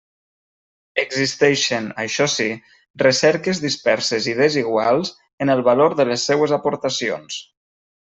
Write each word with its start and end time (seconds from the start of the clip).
Existeixen, 1.01 1.83
això 2.03 2.25
sí, 2.37 2.47
recerques 3.03 3.61
disperses 3.67 4.29
i 4.33 4.35
desiguals 4.43 5.13
en 5.47 5.55
el 5.59 5.63
valor 5.69 5.97
de 6.01 6.07
les 6.13 6.25
seues 6.31 6.55
aportacions. 6.59 7.39